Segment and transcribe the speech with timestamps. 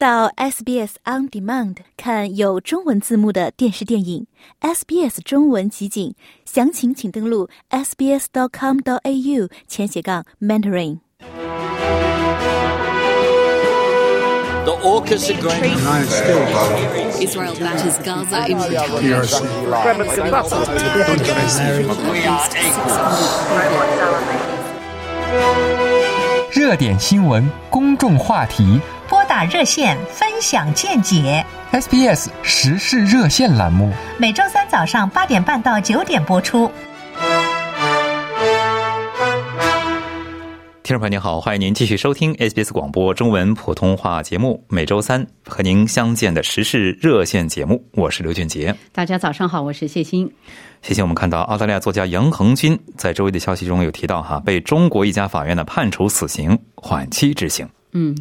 [0.00, 4.26] 到 SBS On Demand 看有中文字幕的电视电影
[4.62, 6.14] ，SBS 中文集锦，
[6.46, 11.00] 详情请登录 sbs.com.au 前斜杠 mentoring。
[14.64, 15.76] The AUKUS agreement.
[15.76, 17.20] United States.
[17.20, 19.02] Israel batters Gaza in equal.
[26.52, 33.92] 热点新闻、公众话题拨打热线分享见解，，SBS 时事热线栏目。
[34.20, 36.70] 每周三早上八点半到九点播出。
[40.84, 48.72] 听众朋友您好，欢迎您继续收听 SBS 广播中文普通话节目，每周三和您相见的时事热线节目，我是刘俊杰。
[48.92, 50.32] 大家早上好，我是谢欣。
[50.82, 57.68] 谢谢我们看到澳大利亚作家杨恒军在周一的消息中有提到哈，被中国一家法院呢判处死刑，缓期执行。
[57.92, 58.16] 嗯，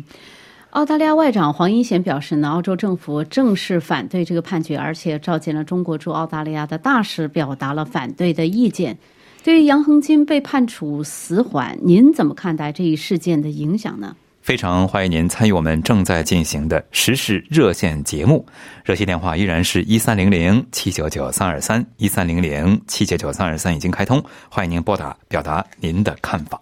[0.71, 8.95] 澳大利亚外长黄英贤表示呢，澳洲政府正式反对这个判决，而且召见了中国驻澳大利亚的大使，表达了反对的意见。
[9.43, 14.15] 对于杨恒金被判处死缓，您怎么看待这一事件的影响呢？
[14.41, 18.45] 非常欢迎您参与我们正在进行的时事热线节目，
[18.85, 26.61] 热线电话依然是一三零零七九九三二三一三零零七九九三二三已经开通，欢迎您拨打表达您的看法。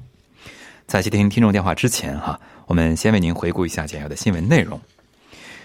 [0.86, 4.80] 在接听听众电话之前，哈，我们先为您回顾一下简要的新闻内容。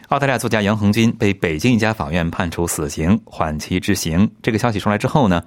[0.08, 4.31] 澳大利亚作家杨恒军被北京一家法院判处死刑，缓期执行。
[4.42, 5.42] 这个消息出来之后呢，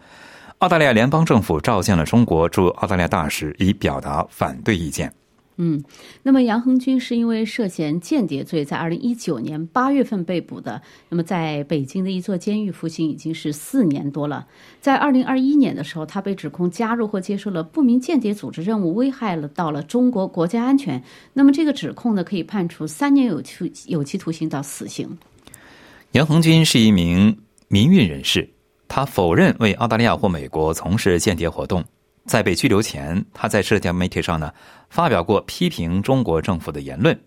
[0.60, 5.12] 澳大利亚联邦政府召见了中国驻澳大利亚大使，以表达反对意见。
[5.58, 5.82] 嗯，
[6.22, 10.82] 那么杨恒军是因为涉嫌间谍罪，在二零一九年八月份被捕的。
[11.08, 14.46] 那么在北京的一座监狱服刑已经是四年多了。
[14.82, 21.02] 在二零二一年的时候，他被指控加入或接受了不明间谍组织任务，危害了到了中国国家安全。
[21.32, 25.18] 那么这个指控呢，可以判处三年有期有期徒刑到死刑。
[26.12, 27.38] 杨恒军是一名
[27.70, 28.50] 民运人士，
[28.90, 31.82] 他否认为澳大利亚或美国从事间谍活动。
[32.26, 34.52] 在被拘留前，他在社交媒体上呢
[34.90, 37.18] 发表过批评中国政府的言论。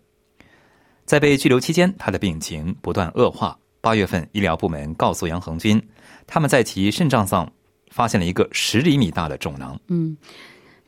[1.04, 3.56] 在被拘留期间，他的病情不断恶化。
[3.80, 5.80] 八月份，医疗部门告诉杨恒军，
[6.26, 7.50] 他们在其肾脏上
[7.90, 9.78] 发现了一个十厘米大的肿囊。
[9.86, 10.16] 嗯，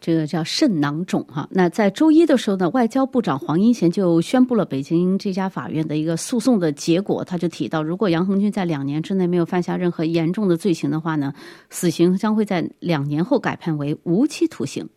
[0.00, 1.46] 这个叫肾囊肿哈。
[1.50, 7.22] 那在周一的时候呢，外交部长黄英贤就宣布了北京这家法院的一个诉讼的结果。
[7.22, 11.34] 他就提到，如果杨恒军在两年之内没有犯下任何严重的罪行的话呢，
[11.68, 14.88] 死刑将会在两年后改判为无期徒刑。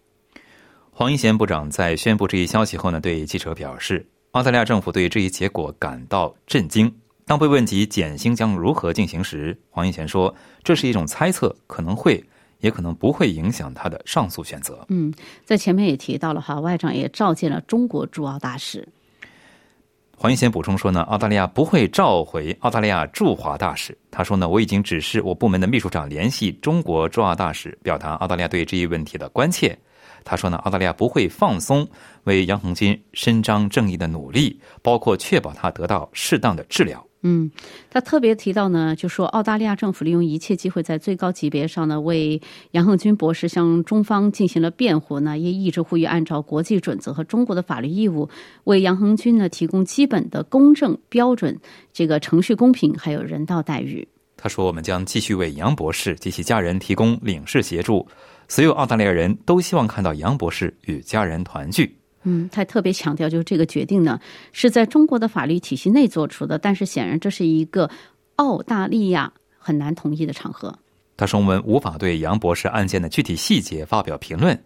[0.92, 6.92] 黄英贤部长在宣布这一消息后呢，对记者表示，澳大利亚政府对这一结果感到震惊。
[7.26, 12.22] 当被问及减刑将如何进行时，黄英贤说：“这是一种猜测，可能会，
[12.64, 15.14] 也可能不会影响他的上诉选择。”嗯，
[15.46, 18.88] 在前面也提到了哈，外长也召见了中国驻澳大使。
[20.16, 23.98] 黄英贤补充说呢，澳大利亚不会召回澳大利亚驻华大使。
[24.10, 29.78] 他说呢，我已经指示我部门的秘书长联系中国驻澳大使，表达澳大利亚对这一问题的关切。
[30.24, 31.86] 他说呢，澳大利亚不会放松
[32.24, 37.06] 为杨恒军伸张正义的努力，包括确保他得到适当的治疗。
[37.24, 37.50] 嗯，
[37.90, 42.42] 他特别提到呢，就说澳大利亚政府利用一切机会，在最高级别上呢，为
[42.72, 48.30] 杨恒军博士向中方进行了辩护呢，也一直呼吁按照国际准则和中国的法律义务，
[48.66, 51.58] 为杨恒军呢提供基本的公正标准、
[51.94, 54.08] 这个程序公平还有人道待遇。
[54.36, 58.06] 他说：“我们将继续为杨博士及其家人提供领事协助。
[58.50, 64.20] 所有澳大利亚人都希望看到杨博士与家人团聚。”嗯，他特别强调，就是这个决定呢
[64.52, 67.90] 是在中国的法律体系内做出的，但是显然这是一个
[68.38, 70.74] 澳大利亚很难同意的场合。
[71.16, 74.60] 他说：“我们无法对杨博士案件的具体细节发表评论，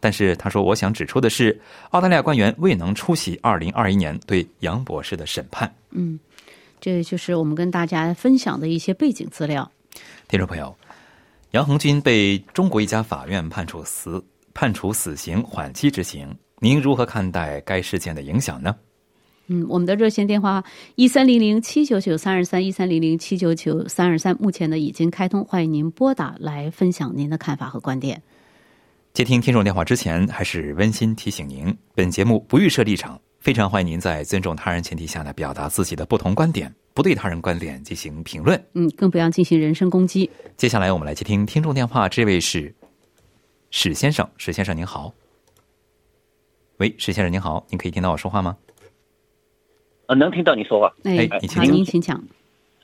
[0.00, 1.58] 但是他说，我想指出的是，
[1.90, 6.18] 澳大利亚官员未能出席二零二一年对杨博士的审判。”嗯，
[6.80, 9.70] 这就是我们跟大家分享的一些背景资料。
[10.26, 10.76] 听众朋友，
[11.52, 16.28] 杨恒军被中国一家法院判处死判处死刑，缓期执行。
[16.60, 18.74] 您如何看待该事件的影响呢？
[19.48, 20.64] 嗯，我们的热线电话
[20.94, 28.20] 一三零零七九九三二三一三零零七九九三二三，目前呢已经开通，欢迎您拨打来分享您的看法和观点。
[29.12, 38.60] 接听听众电话之前，还是温馨提醒您，本节目不预设立场，非常欢迎您在尊重他人前提下呢，表达自己的不同观点，不对他人观点进行评论。
[38.72, 40.28] 嗯，更不要进行人身攻击。
[40.56, 42.74] 接下来我们来接听听众电话，这位是
[43.70, 45.12] 史先生，史先生您好。
[46.78, 48.56] 喂，石先生您好，您可以听到我说话吗？
[50.06, 50.92] 呃，能听到你说话。
[51.04, 52.22] 哎哎，你请，讲您请讲。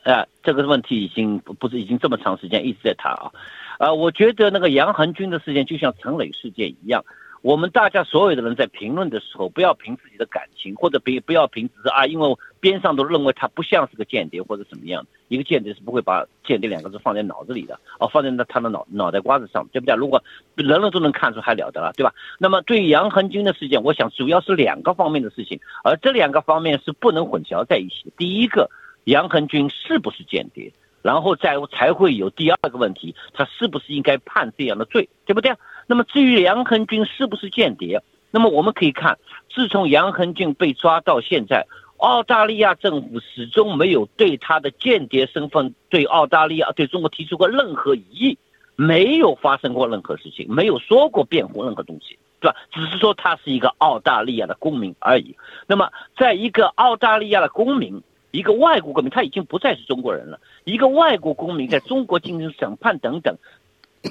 [0.04, 3.30] 啊，这个问题已经不不是已经这么长时间一直在谈啊。
[3.78, 7.04] 啊，我觉得那个杨恒军的事件就像陈磊事件一样，
[7.42, 15.04] 我们大家所有的人在评论的时候，不要凭自己的感情，或者别不要凭只是啊，因为边上都认为他不像是个间谍或者怎么样。
[15.26, 19.96] 一个间谍是不会把“间谍”两个字放在脑子里的，哦，放在那他的脑脑袋瓜子上，对不对？
[19.96, 20.22] 如果
[20.54, 22.14] 人人都能看出，还了得了，对吧？
[22.38, 28.12] 那么对于杨恒军的事件，我想主要是两个方面的事情，而这两个方面是不能混淆在一起。
[28.16, 28.70] 第一个，
[29.04, 30.70] 杨恒军是不是间谍？
[31.02, 35.52] 然后再才会有第二个问题，他是不是应该判这样的罪，对不对？
[35.88, 38.00] 那么至于杨恒军是不是间谍，
[38.30, 39.18] 那么我们可以看，
[39.52, 41.66] 自从杨恒军被抓到现在，
[41.96, 48.38] 澳大利亚政府始终没有对他的间谍身份对澳大利亚对中国提出过任何疑义，
[48.76, 52.56] 没有发生过任何事情，没有说过辩护任何东西，对吧？
[52.70, 55.36] 只是说他是一个澳大利亚的公民而已。
[55.66, 58.00] 那么，在一个澳大利亚的公民。
[58.32, 60.40] 一个外国公民，他已经不再是中国人了。
[60.64, 63.36] 一个外国公民在中国进行审判等等，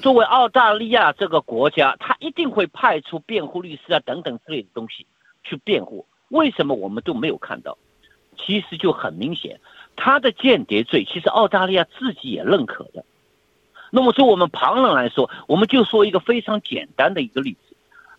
[0.00, 5.06] 作为澳大利亚这个国家，他一定会派出辩护律师啊等等之类的东西
[5.42, 6.06] 去辩护。
[6.28, 7.76] 为什么我们都没有看到？
[8.38, 9.60] 其实就很明显，
[9.94, 13.04] 他的间谍罪其实澳大利亚自己也认可的。
[13.90, 17.71] 那么，就我们旁人来说，我们就说一个非常简单的一个例子。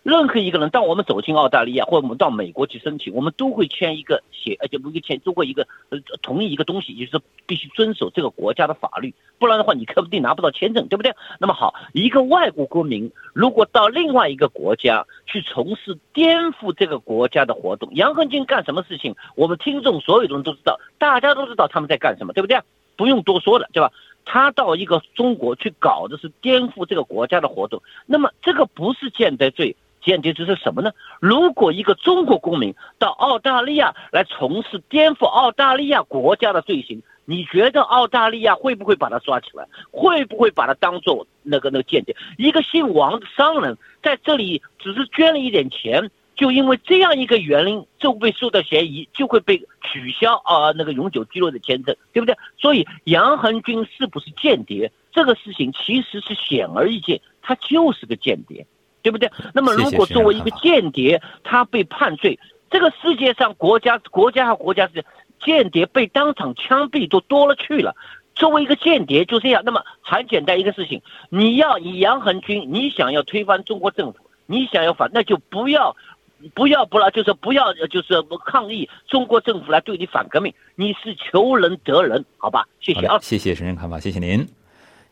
[0.04, 11.10] 任何一个人，当我们走进澳大利亚，或者我们到美国去申请，我们都会签一个写，而且不会签，都会一个呃同意一个东西，就是必须遵守这个国家的法律，不然的话你肯定拿不到签证，对不对？
[11.40, 19.16] 那么好，一个外国公民如果到另外一个国家去从事颠覆这个国家的活动，杨恒军干什么事情？
[19.36, 22.60] 我们听众所有人都知道，大家都知道他们在干什么，对不对？
[22.96, 23.90] 不用多说了，对吧？
[24.26, 29.74] 他到一个中国去搞的是颠覆这个国家的活动，那么这个不是间谍罪。
[30.04, 30.92] 间谍这是什么呢？
[31.18, 39.66] 如果一个中国公民到澳大利亚来从事颠覆澳大利亚国家的罪行，你觉得澳大利亚会不会把他抓起来？
[39.90, 42.14] 会不会把他当做那个那个间谍？
[42.36, 52.36] 一个姓王的商人在这里只是捐了一点钱，就因为这样一个原因就被受到嫌疑，就会被取消啊那个永久居留的签证，对不对？
[52.58, 58.66] 所以杨恒军是不是间谍这个事情其实是显而易见，他就是个间谍。
[59.04, 59.30] 对不对？
[59.52, 62.40] 那么，如果作为一个间谍，他被判罪，
[62.70, 65.04] 这个世界上国家、国家和国家是
[65.44, 67.94] 间谍被当场枪毙都多了去了。
[68.34, 75.94] 作为一个间谍就这样，那么很简单一个事情，你要以杨恒军，你想要推翻中国政府，你想要反，那就不要，
[76.54, 82.66] 不要不了，就是不要，就是抗议中国政府来对你反革命，你是求人得人，好吧？
[82.80, 84.38] 谢谢啊，谢谢神人看法，谢谢您，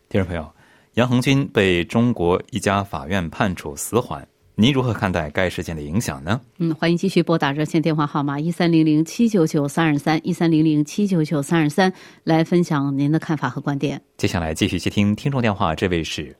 [0.08, 0.50] 听众朋友。
[0.94, 6.38] 杨红军被中国一家法院判处死缓，您如何看待该事件的影响呢？
[6.58, 11.90] 嗯，欢迎继续拨打热线电话号码一三零零七九九三二三一三零零七九九三二三
[12.24, 13.98] 来分享您的看法和观点。
[14.18, 16.36] 接下来继续接听听众电话，这位是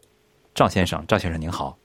[0.55, 1.79] 赵先生，赵先生您好。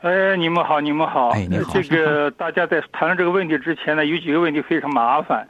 [0.00, 1.28] 哎，你们好，你们好。
[1.28, 1.80] 哎，您好。
[1.80, 5.48] 这个大家在谈论这个问题之前呢，有几个问题非常麻烦。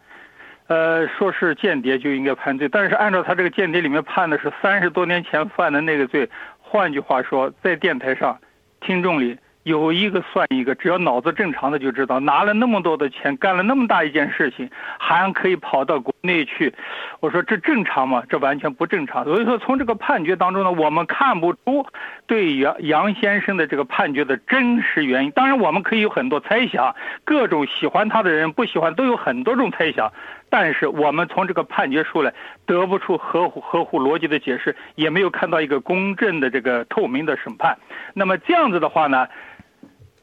[0.69, 6.29] 呃，说是间谍就应该判罪，但是按照他这个间谍里面判的是三十多年前犯的那个罪，
[6.61, 8.39] 换句话说，在电台上，
[8.81, 9.37] 听众里。
[9.65, 16.73] 有一个算一个，只要脑子正常的就知道，拿了那么多的钱，干了那么大一件事情，还可以跑到国内去。
[17.21, 18.23] 我说这正常吗？
[18.31, 19.25] 这完全不正常。
[19.25, 21.87] 所以说，从这个判决当中呢，我们看不出
[22.27, 25.31] 对杨杨先生的这个判决的真实原因。
[25.33, 26.95] 当然，我们可以有很多猜想，
[27.25, 30.11] 各种喜欢他的人、不喜欢都有很多种猜想。
[30.51, 32.33] 但是我们从这个判决书来
[32.67, 37.77] 得不出合乎合乎逻辑的解释，也没有看到一个公正的这个透明的审判。
[38.15, 39.29] 那么这样子的话呢？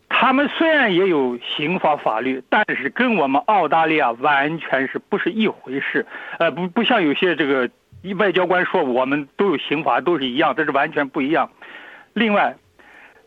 [0.07, 6.05] 他们虽然也有刑法法律，但是跟我们澳大利亚完全是不是一回事。
[6.37, 7.69] 呃，不不像有些这个
[8.17, 11.49] 外交官说我们都有刑法，都是一样，这是完全不一样。
[12.13, 12.55] 另外，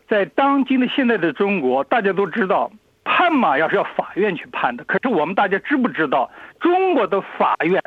[0.07, 2.71] 在当今的现在的中国，大家都知道
[3.03, 4.83] 判嘛，要是要法院去判的。
[4.83, 7.81] 可是我们大家知不知道，中国的法院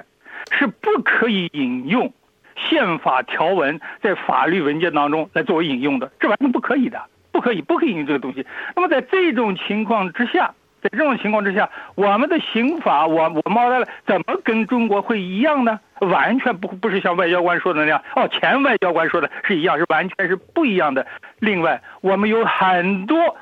[0.50, 2.12] 是不可以引用
[2.56, 7.00] 宪法条文在法律文件当中来作为引用的，这完全不可以的。
[7.32, 8.46] 不可以，不可以引用这个东西。
[8.76, 10.52] 那么在这种情况之下，
[10.82, 15.80] 在这种情况之下，我们的刑法，我我们澳大利亚怎么跟中国会一样呢？
[16.00, 18.02] 完全不不是像外交官说的那样。
[18.14, 21.06] 哦，前外交官说的是一样，是完全是不一样的。
[21.38, 23.34] 另外，我们有很多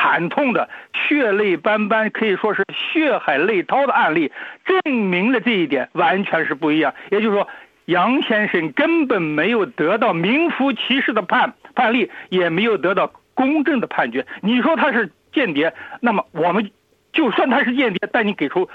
[0.00, 4.32] 惨痛的、血泪斑斑，可以说是血海泪滔的案例，
[4.64, 6.94] 证明了这一点完全是不一样。
[7.10, 7.46] 也就是说，
[7.84, 13.12] 杨先生根本没有得到名副其实的判判例，也没有得到。
[13.32, 16.70] 公正的判决，你说他是间谍，那么我们
[17.10, 18.68] 就算他是间谍，但你给出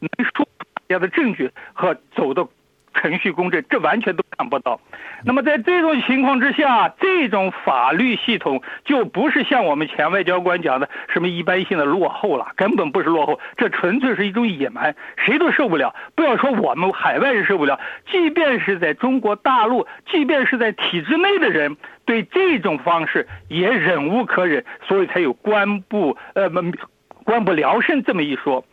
[0.00, 2.44] 能说大家的证据和走的
[3.00, 4.80] 程序公正，这完全都看不到。
[5.24, 15.94] 那么在这种情况之下，这种法律系统就不是像我们前外交官讲的什么一般性的落后了，根本不是落后，这纯粹是一种野蛮，谁都受不了。
[16.14, 17.78] 不要说我们海外人受不了，
[18.10, 26.48] 即便是在中国大陆，即便是在体制内的人，对这种方式也忍无可忍，所以才有官不呃
[27.24, 28.64] 官不聊生这么一说。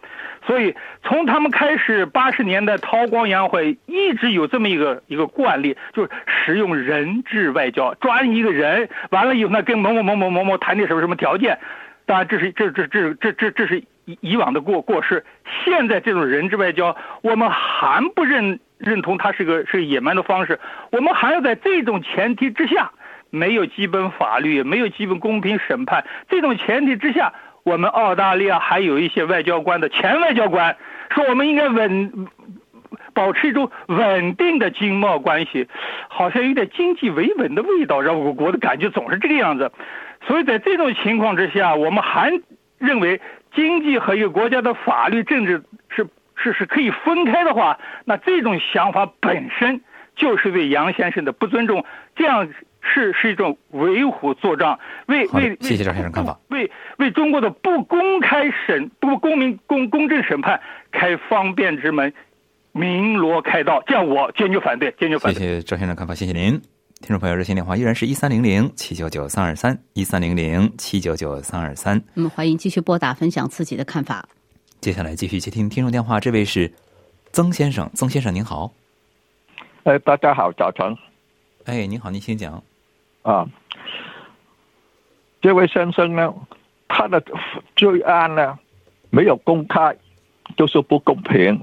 [0.45, 11.57] 所以，从他们开始八十年代韬光养晦，一直有这么一个一个惯例，就是使用人质外交，抓一个人，完了以后呢，跟某某某某某某谈点什么什么条件。
[12.05, 15.25] 当然，这是这这这这这这是以以往的过过失。
[15.63, 20.59] 现在这种人质外交，我们还不认认同它是个是野蛮的方式。
[20.91, 22.91] 我们还要在这种前提之下，
[23.31, 27.33] 没有基本法律，没有基本公平审判这种前提之下。
[27.65, 30.77] 我们澳大利亚还有一些外交官的前外交官
[31.09, 32.27] 说，我们应该稳
[33.11, 35.67] 保持一种稳定的经贸关系，
[36.07, 39.71] 好像有点经济维稳的味道，让我国的感觉总是这个样子。
[40.27, 42.31] 所以在这种情况之下，我们还
[42.77, 43.19] 认为
[43.55, 49.81] 经济和一个国家的法律政治是是是可以分开的话，那这种想法本身
[50.15, 51.83] 就是对杨先生的不尊重。
[52.15, 52.47] 这样。
[52.93, 54.77] 是是一种为虎作伥，
[55.07, 60.61] 为为谢谢赵先生看法，为为中国的不公开审不公民公公正审判
[60.91, 62.13] 开方便之门，
[62.71, 65.39] 鸣锣开道，这样我坚决反对，坚决反对。
[65.39, 66.61] 谢谢赵先生看法，谢谢您。
[67.01, 72.01] 听众朋友，热线电话依然是一三零零七九九三二三一三零零七九九三二三。
[72.15, 74.27] 嗯，欢迎继续拨打分享自己的看法。
[74.79, 76.71] 接下来继续接听听众电话，这位是
[77.31, 78.71] 曾先生，曾先生您好。
[79.83, 80.95] 哎，大家好，早晨。
[81.65, 82.63] 哎，您好，您请讲。
[83.25, 83.49] 啊，
[85.41, 86.31] 这位先生呢，
[86.87, 87.19] 他的
[87.75, 88.59] 罪案呢
[89.09, 89.97] 没有公开，
[90.55, 91.59] 就是不公平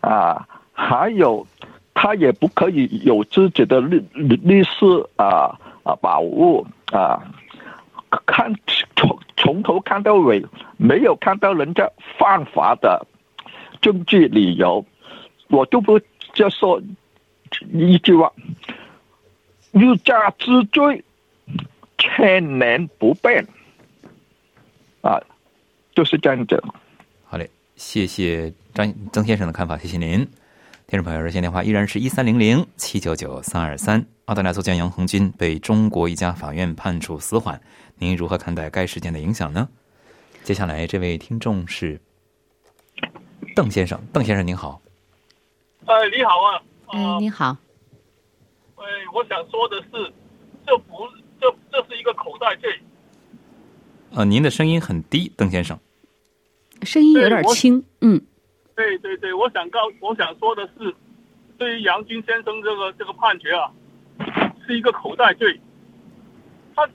[0.00, 0.44] 啊。
[0.72, 1.46] 还有，
[1.94, 7.22] 他也不可以有自己的律律师啊啊保护啊。
[8.26, 8.52] 看
[8.96, 10.44] 从从头看到尾，
[10.76, 13.06] 没有看到人家犯法的
[13.80, 14.84] 证据理由，
[15.46, 16.00] 我就不
[16.32, 16.82] 就说
[17.72, 18.32] 一句话。
[19.76, 21.04] 欲加之罪，
[21.98, 23.46] 千年不变。
[25.02, 25.20] 啊，
[25.94, 26.62] 就是这样子。
[27.24, 30.26] 好嘞，谢谢张曾先生的看法，谢谢您。
[30.86, 34.02] 听众朋友，热线电话依然是一三零零七九九三二三。
[34.24, 37.60] 澳大利亚作家杨红军被中国一家法院判处死缓，
[37.98, 39.68] 您如何看待该事件的影响呢？
[40.42, 42.00] 接下来这位听众是
[43.54, 44.80] 邓先生，邓先生您好。
[45.84, 46.62] 哎，你好啊。
[46.94, 47.56] 嗯，你好。
[48.86, 50.12] 哎，我想说的是，
[50.64, 51.08] 这不，
[51.40, 52.70] 这这是一个口袋罪。
[54.12, 55.76] 呃，您的声音很低，邓先生。
[56.82, 58.22] 声音有点轻，嗯。
[58.76, 60.94] 对对对，我想告，我想说的是，
[61.58, 63.72] 对于杨军先生这个这个判决啊，
[64.64, 65.60] 是一个口袋罪。
[66.76, 66.86] 他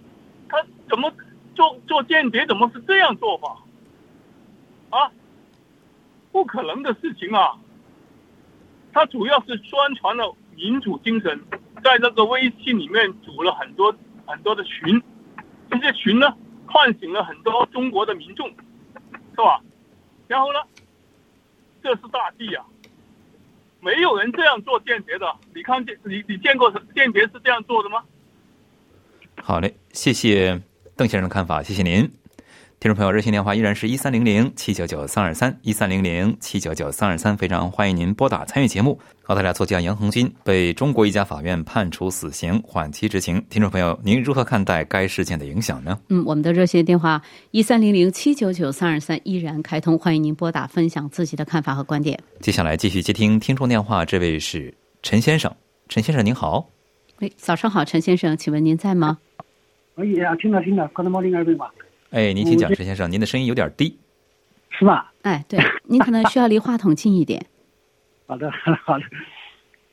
[0.48, 1.12] 他怎么
[1.54, 2.48] 做做间谍？
[2.48, 3.58] 怎么是这样做法？
[4.92, 5.12] 啊，
[6.32, 7.60] 不可能的事情啊！
[8.94, 11.38] 他主要是宣传了民主精神。
[11.84, 13.94] 在那个微信里面组了很多
[14.26, 15.02] 很多的群，
[15.70, 16.36] 这些群呢
[16.68, 19.62] 唤醒了很多中国的民众，是吧？
[20.28, 20.60] 然后呢，
[21.84, 22.66] 这是大忌啊！
[23.80, 28.04] 没有人这样做间谍的，你看见你你见过间谍是这样做的吗？
[29.42, 30.62] 好嘞，谢谢
[30.96, 32.21] 邓先生的看法，谢谢您。
[32.82, 39.00] 听众朋友，热线电话依然是一三零零七九九三二三一三零零七九九三二三，非常欢迎您拨打参与节目。
[39.28, 43.40] 澳大利亚作家杨恒军被中国一家法院判处死刑，缓期执行。
[43.52, 46.00] 听众朋友，您如何看待该事件的影响呢？
[46.10, 47.22] 嗯，我们的热线电话
[47.52, 52.20] 一三零零七九九三二三依然开通，欢迎您拨打分享自己的看法和观点。
[52.40, 54.74] 接下来继续接听听众电话，这位是
[55.04, 55.56] 陈先生，
[55.88, 56.68] 陈先生您好。
[57.20, 59.20] 哎，早上好，陈先生，请问您在吗？
[59.96, 61.72] 可以啊，听到听到，刚才毛林二位吧。
[62.12, 63.98] 哎，您请讲，陈先生，您的声音有点低，
[64.70, 65.14] 是吧？
[65.22, 67.42] 哎，对，您可能需要离话筒近一点。
[68.28, 68.52] 好的，
[68.84, 69.06] 好的。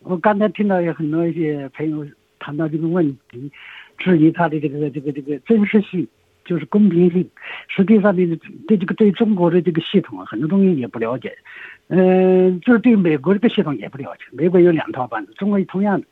[0.00, 2.04] 我刚才听到有很多一些朋友
[2.40, 3.52] 谈到这个问题，
[3.98, 6.08] 质疑他的这个这个这个真实性，
[6.44, 7.28] 就是公平性。
[7.68, 11.38] 实际上，呢，对这个对中国的这个系统啊，很多东西也不了解。
[11.87, 14.25] 嗯，就是对美国这个系统也不了解。
[14.32, 16.06] 美国有两套班子，中国也同样的。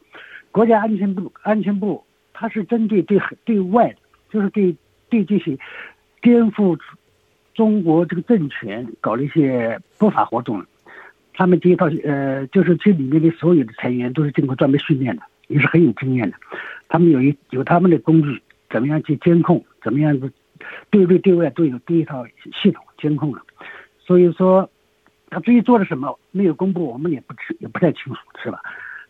[0.52, 3.96] 国家安全部，安全部它是针对对对外的，
[4.30, 4.76] 就是对
[5.08, 5.58] 对这些。
[6.26, 6.76] 颠覆
[7.54, 10.60] 中国这个政权，搞了一些不法活动。
[11.32, 16.36] 他们这一套呃，就是这里面的所有的成员都是经过专门训练的，也是很有经验的。
[16.88, 20.32] 他们有一有他们的工具，怎么样去监控，怎么样子
[20.90, 22.26] 对内对外都有第一套
[22.60, 23.40] 系统监控了。
[24.00, 24.68] 所以说，
[25.30, 28.60] 他至于做了什么没有公布，我们也不知也不太清楚，是吧？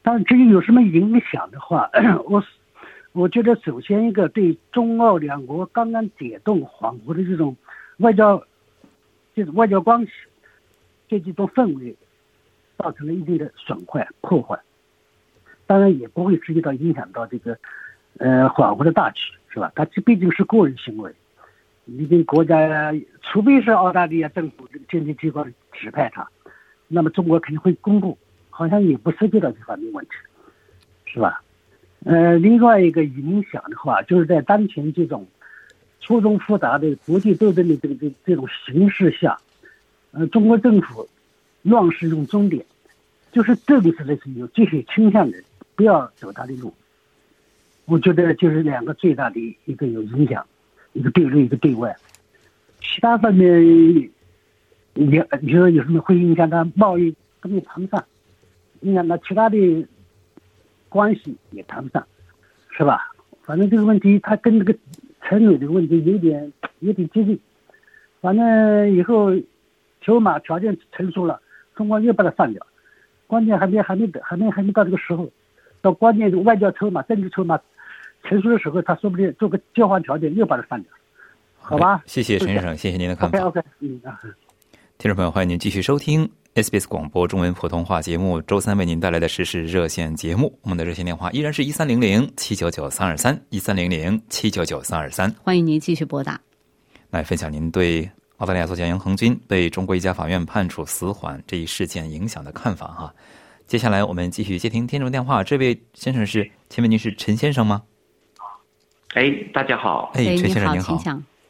[0.03, 1.89] 但至于有什么影响的话，
[2.29, 2.45] 我
[3.17, 7.57] 我觉得首先一个对中澳两国刚刚解冻缓和的这种
[7.97, 8.45] 外交，
[9.35, 10.13] 这种外交关系
[11.09, 11.97] 这几种氛围，
[12.77, 14.61] 造成了一定的损坏破坏。
[15.67, 17.59] 当然也不会直接到影响到这个，
[18.19, 19.73] 呃，缓和的大局，是吧？
[19.75, 21.11] 他这毕竟是个人行为，
[21.87, 22.93] 你跟国家，
[23.23, 26.29] 除非是澳大利亚政府这个间谍机关指派他，
[26.87, 28.19] 那么中国肯定会公布，
[28.51, 30.11] 好像也不涉及到这方面问题，
[31.07, 31.43] 是吧？
[32.07, 35.27] 呃，另外一个影响的话，就是在当前这种
[36.01, 39.37] 错综复杂的国际斗争的这个这这种形势下，
[40.13, 41.09] 呃，中国政府
[41.63, 42.65] 乱世用终点，
[43.33, 45.37] 就是政治的是有这些倾向的。
[45.75, 46.73] 不要走他的路，
[47.85, 50.47] 我觉得就是两个最大的一个有影响，
[50.95, 51.95] 一个对内，一个对外。
[52.81, 53.63] 其他方面，
[54.95, 58.03] 你你说有什么会影响他贸易根本谈不上，
[58.81, 59.59] 影响到其他的
[60.97, 62.03] 关系也谈不上，
[62.71, 63.13] 是吧？
[63.43, 64.75] 反正这个问题，它跟这个
[65.23, 66.51] 陈伟的问题有点
[66.81, 67.39] 有点接近。
[68.23, 69.31] 反正以后
[70.01, 71.39] 筹码条件成熟了，
[71.77, 72.67] 中国又把它放掉，
[73.27, 75.31] 关键还没还没还没还没到这个时候。
[75.83, 77.61] 到关键的外交筹码、政治筹码
[78.25, 80.91] 成熟的时候，他说不定做个交换条件，又把它放掉，
[81.59, 82.03] 好吧？
[82.07, 83.39] 谢谢陈先生，谢谢您的看法。
[83.39, 84.19] OK OK，嗯啊。
[85.07, 90.53] 听众朋友，欢迎您继续收听 SBS 广播中文普通话节目，周三为您带来的时事热线节目。
[90.63, 96.41] 我们的热线电话依然是一三零零七九九三二三一三零零七九九三二三，欢迎您继续拨打，
[97.11, 103.15] 来分享您对澳大利亚作家杨恒军被中国一家法院判处死缓这一事件影响的看法哈。
[103.69, 107.81] 接下来我们继续接听听众电话，这位先生是，请问您是陈先生吗？
[109.15, 110.11] 哎，大家好。
[110.15, 111.01] 哎，陈先生您好。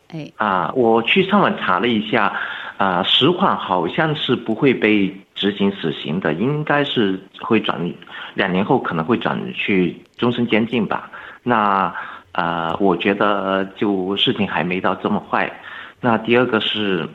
[0.08, 0.30] 哎。
[0.36, 2.38] 啊，我去上网查了一下，
[2.76, 7.78] 啊，实缓好像是不会被执行死刑的，应该是会转，
[8.34, 11.10] 两年后可能会转去终身监禁吧。
[11.42, 11.94] 那
[12.32, 15.50] 啊，我觉得就事情还没到这么坏。
[16.00, 17.08] 那第二个是，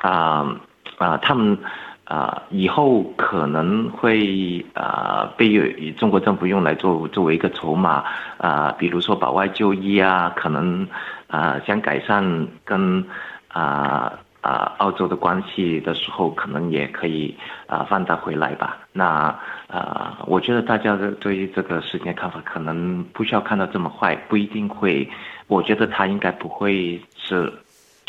[0.00, 0.56] 啊
[0.98, 1.58] 啊，他们。
[2.06, 8.04] 啊，以后可能会啊被中国政府用来做作为一个筹码
[8.36, 10.86] 啊，比如说保外就医啊，可能
[11.28, 13.02] 啊想改善跟
[13.48, 14.12] 啊
[14.44, 17.34] 啊澳洲的关系的时候，可能也可以
[17.66, 18.78] 啊放他回来吧。
[18.92, 19.34] 那
[19.68, 25.08] 啊，我觉得大家的对于这个事情看法，可能不需要看到这么坏，不一定会。
[25.46, 27.52] 我觉得他应该不会是。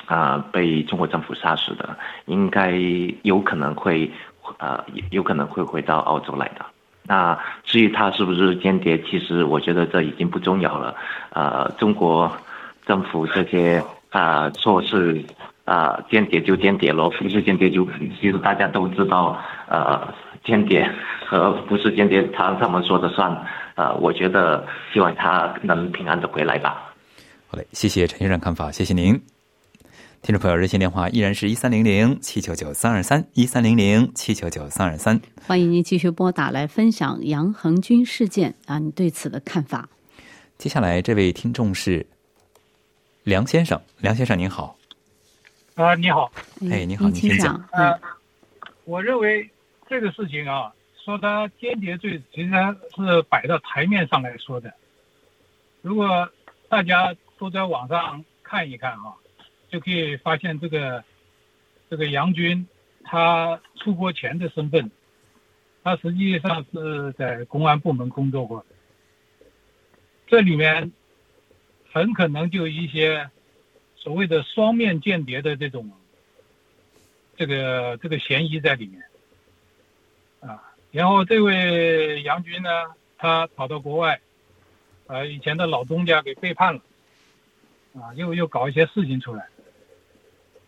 [0.07, 2.79] 啊，被中国政府杀死的，应该
[3.23, 4.07] 有可能会，
[4.59, 6.63] 呃，有可能会回到澳洲来的。
[7.01, 10.95] 那至于他是不是间谍，其实我觉得这已经不重要了。
[11.31, 12.31] 呃，中国
[12.85, 15.25] 政府这些啊，说是
[15.65, 17.85] 啊间谍就间谍咯，不是间谍就
[18.21, 20.13] 其实大家都知道，呃，
[20.45, 20.89] 间谍
[21.27, 23.45] 和不是间谍，他他们说的算。
[23.75, 26.93] 呃，我觉得希望他能平安的回来吧。
[27.47, 29.21] 好嘞，谢谢陈先生看法，谢谢您。
[30.21, 39.89] 听众朋友，热线电话依然是一三零零七九九三二三一三零零七九九三二三，欢迎您继续拨打来分享杨恒军事件啊，你对此的看法。
[40.57, 42.07] 接下来这位听众是
[43.23, 44.77] 梁先生，梁先生您好。
[45.75, 46.31] 啊，你好。
[46.71, 47.53] 哎，你好，你先讲。
[47.73, 47.99] 呃，
[48.85, 49.49] 我认为
[49.89, 54.73] 这个事情啊，说他间谍罪，实际上是摆到台面上来说的。
[55.81, 56.29] 如果
[56.69, 59.13] 大家都在网上看一看啊。
[59.67, 61.03] 就可以发现这个
[61.89, 62.65] 这个杨军，
[63.03, 64.89] 他出国前的身份，
[65.83, 68.65] 他实际上是在公安部门工作过的。
[70.27, 70.93] 这里面
[71.91, 73.29] 很可能就一些
[74.05, 75.91] 所谓的双面间谍的这种
[77.35, 79.03] 这个这个嫌疑在里面
[80.41, 80.61] 啊。
[80.91, 82.69] 然后这位杨军呢，
[83.17, 84.21] 他跑到国外，
[85.07, 86.81] 呃，以前的老东家给背叛了，
[87.95, 89.47] 啊，又又搞一些事情出来。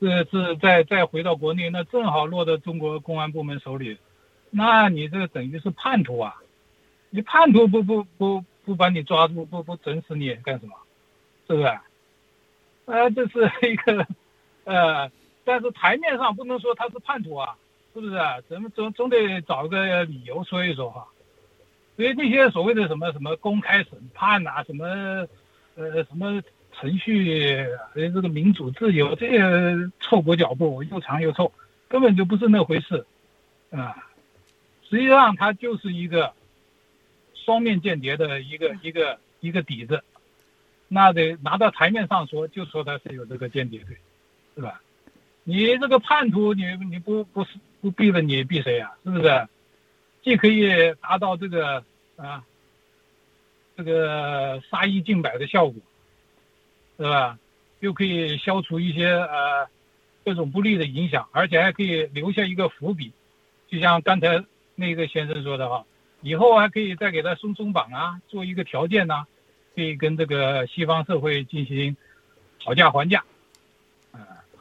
[0.02, 4.00] 这这再再回到国内，那正好落到中国公安部门手里，
[4.50, 6.42] 那你这等于是叛徒啊！
[7.12, 10.76] 你叛徒不不不不把你抓住，不不整死你干什么？
[11.48, 11.80] 是不是？
[12.88, 13.40] 呃，这是
[13.72, 14.08] 一个
[14.66, 15.12] 呃，
[15.46, 17.56] 但是台面上不能说他是叛徒啊，
[17.94, 18.16] 是不是？
[18.50, 21.08] 咱们总总得找个理由说一说哈。
[21.96, 24.86] 所以那些所谓的什么什么公开审判呐，什么
[25.76, 26.42] 呃什么。
[26.80, 29.42] 程序呃这个民主自由，这些
[30.00, 31.52] 臭裹脚布又长又臭，
[31.88, 33.04] 根本就不是那回事，
[33.72, 33.96] 啊！
[34.88, 36.32] 实际上，它就是一个
[37.34, 40.04] 双面间谍的一个一个一个底子，
[40.88, 43.98] 那得拿到台面上说，就说他是有这个间谍罪，
[44.56, 44.82] 是吧？
[45.44, 48.92] 你这个叛徒，你你不不是不毙了你避谁啊？
[49.04, 49.48] 是不是？
[50.24, 51.84] 既可以达到这个
[52.18, 52.44] 啊，
[53.78, 55.76] 这个杀一儆百的效果，
[56.98, 57.38] 是吧？
[57.80, 59.68] 又可以消除一些呃
[60.26, 63.14] 各种不利的影响，而且还可以留下一个伏笔。
[63.70, 64.44] 就像刚才
[64.76, 65.86] 那个先生说的哈，
[66.22, 69.28] 以后还可以再给他松松绑啊，做一个条件呐、
[69.78, 71.96] 可以跟这个西方社会进行
[72.60, 73.24] 讨价还价。
[74.12, 74.18] 啊、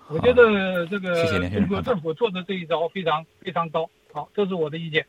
[0.09, 3.89] 我觉得这个谢谢连先生中国政府做的这一招非常非常高。
[4.13, 5.07] 好，这是我的意见。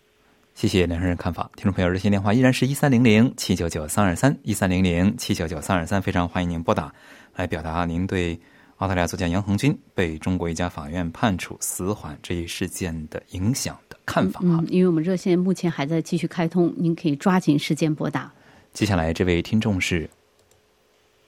[0.53, 1.51] 谢谢梁先生看法。
[1.57, 6.93] 听众朋友，热线电话依然是一三零零七九九三二三一三零零七九九三二三，非常欢迎您拨打
[7.35, 8.39] 来表达您对
[8.77, 14.39] 澳大利亚作家杨红军被中国一家法院判处死缓这一事件的影响的看法。
[14.41, 18.31] 嗯，因为我们热线目前还在继续开通，您可以抓紧时间拨打。
[18.77, 20.07] 接下来这位听众是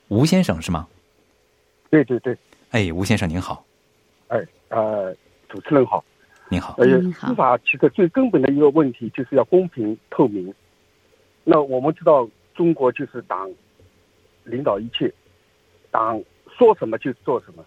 [0.07, 0.87] 吴先生是吗？
[1.89, 2.37] 对对对，
[2.69, 3.65] 哎，吴先生您好，
[4.27, 5.15] 哎呃，
[5.47, 6.05] 主持人好，
[6.47, 10.53] 您好，呃，司法其实最根本的一个问题就是要公平透明。
[11.43, 13.51] 那我们知道，中国就是党
[14.43, 15.11] 领导一切，
[15.89, 16.21] 党
[16.55, 17.65] 说什么就做什么。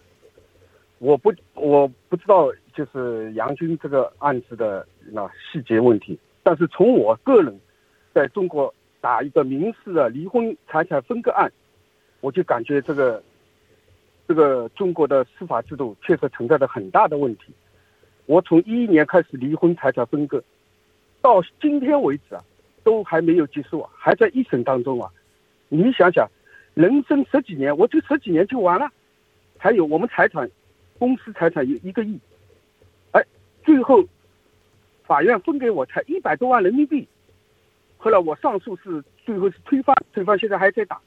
[0.98, 7.60] 我不我不知道就是杨军这个案子的那细节问题，但是从我个人
[8.14, 11.50] 在中国打一个民事的离婚财产分割案，
[12.20, 13.20] 我就感觉这个
[14.28, 17.52] 这个中国的司法制度确实存在着很大的问题。
[18.26, 20.40] 我从一一年开始离婚财产分割，
[21.20, 22.44] 到今天为止啊，
[22.84, 25.10] 都还没有结束，还在一审当中啊。
[25.68, 26.30] 你想想，
[26.74, 28.88] 人生十几年，我就十几年就完了。
[29.58, 30.48] 还有我们财产，
[30.96, 32.20] 公司财产有一个亿，
[33.10, 33.20] 哎，
[33.64, 34.04] 最后
[35.04, 37.08] 法院分给我才一百多万人民币。
[38.02, 41.00] 后来我上诉是最后是推翻，推翻现在还在打。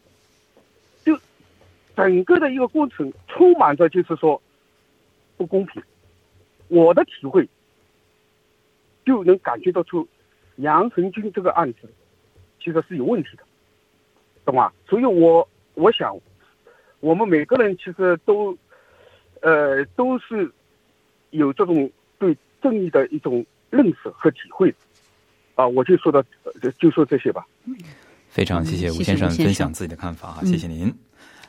[1.04, 1.20] 就
[1.94, 4.42] 整个的一个过程充满着就是说
[5.36, 5.84] 不公平。
[6.70, 7.46] 我的体会
[9.06, 10.08] 就能感觉得出，
[10.56, 11.80] 杨恒军这个案子
[12.64, 13.44] 其实是有问题的，
[14.46, 14.72] 懂吗？
[14.88, 16.18] 所以我我想，
[17.02, 18.58] 我们每个人其实都，
[19.42, 20.50] 呃，都是
[21.32, 24.74] 有这种对正义的一种认识和体会，
[25.56, 26.24] 啊，我就说的
[26.80, 27.46] 就说这些吧。
[28.30, 30.94] 非常谢谢吴先生分享自己的看法哈，嗯谢谢您。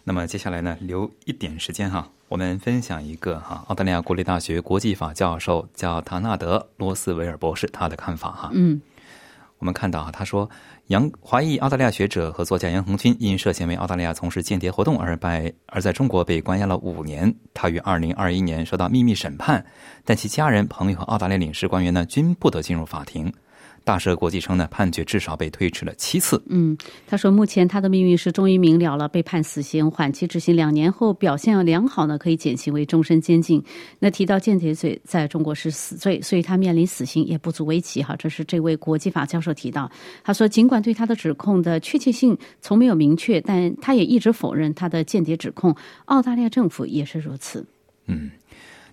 [0.04, 8.50] 那么接下来呢，留一点时间哈，我们分享一个哈，澳大利亚国立大学国际法教授叫唐纳德·罗斯维尔博士他的看法哈。
[8.54, 8.80] 嗯，
[9.58, 10.48] 我们看到啊，他说，
[10.86, 17.34] 杨华裔澳大利亚学者和作家杨恒军因涉嫌为澳大利亚从事间谍活动而被而在中国被关押了五年。
[17.52, 19.66] 他于二零二一年受到秘密审判，
[20.04, 23.32] 但其家人、朋友和澳大利亚领事官员呢均不得进入法庭。
[23.86, 26.42] 大赦国际称呢，判决至少被推迟了七次。
[26.48, 33.62] 嗯，他说目前他的命运是终于明了了，被判死刑，缓期执行两年后表现良好呢，可以减刑为终身监禁。
[34.00, 38.16] 那提到间谍罪在中国是死罪，所以他面临死刑也不足为奇哈。
[38.16, 39.88] 这是这位国际法教授提到，
[40.24, 45.72] 他说尽管对他的指控的确切性从没有明确，但他也一直否认他的间谍指控。
[46.06, 47.64] 澳大利亚政府也是如此。
[48.08, 48.30] 嗯，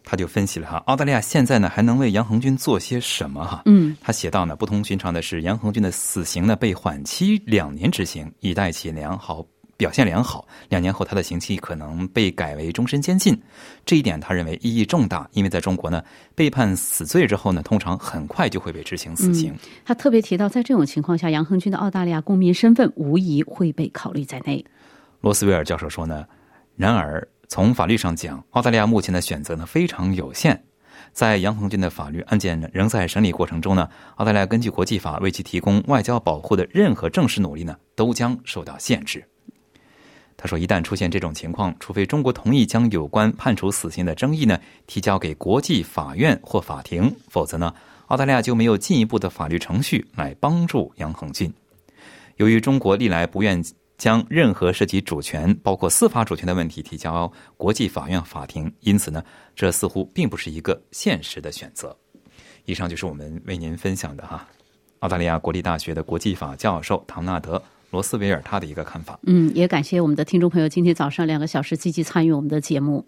[0.03, 3.61] 他就分析了哈，澳大利亚现在呢还能为杨恒军做些什么哈？
[3.65, 9.45] 嗯，他写到呢，不同寻常的是，杨恒军的死刑呢被缓期两年执行，以待其良好
[9.77, 10.45] 表现良好。
[10.69, 13.37] 两年后，他的刑期可能被改为终身监禁。
[13.85, 16.03] 这一点他认为意义重大，因为在中国呢，
[16.35, 19.51] 被判死罪之后呢，通常很快就会被执行死刑。
[19.53, 19.59] 嗯。
[19.85, 24.63] 他特别提到，在这种情况下，杨恒军的澳大利亚公民身份无疑会被考虑在内。
[25.21, 26.25] 罗斯威尔教授说呢，
[26.75, 30.63] 然而从法律上讲，澳大利亚目前的选择呢非常有限。
[31.11, 39.23] 在杨恒军的法律案件呢仍在审理过程中呢，澳大利亚根据国际法为其提供外交保护的任何正式努力呢，都将受到限制。
[40.35, 47.71] 他说，一旦出现这种情况，除非中国同意将有关判处死刑的争议呢提交给国际法院或法庭，否则呢，
[48.07, 51.53] 澳大利亚就没有进一步的法律程序来帮助杨恒军。
[52.37, 53.63] 由于中国历来不愿
[53.97, 59.23] 将任何涉及主权，包括司法主权的问题提交国际法院、法庭，因此呢，
[59.55, 61.95] 这似乎并不是一个现实的选择。
[62.65, 64.47] 以上就是我们为您分享的哈，
[64.99, 67.57] 澳大利亚国立大学的国际法教授唐纳德·
[67.91, 69.19] 罗斯维尔他的一个看法。
[69.23, 73.05] 嗯，也感谢我们的听众朋友今天早上两个小时积极参与我们的节目。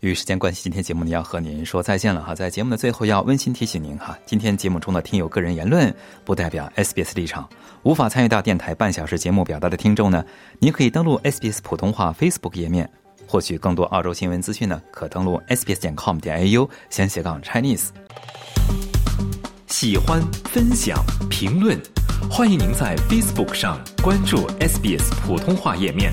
[0.00, 2.34] 由于时间关系，今天节目呢要和您说再见了哈。
[2.34, 7.46] 在节目的最后，要温馨提醒您哈，今天节目中的听友个人言论不代表 SBS 立场，
[7.82, 10.24] 无法参与到电台半小时节目表达的听众呢，
[10.58, 12.90] 您可以登录 SBS 普通话 Facebook 页面，
[13.26, 17.88] 获取更多澳洲新闻资讯呢，可登录 sbs 点 com 点 au 先斜杠 Chinese。
[19.66, 21.78] 喜欢、分享、评论，
[22.30, 26.10] 欢迎您在 Facebook 上关注 SBS 普通话页面。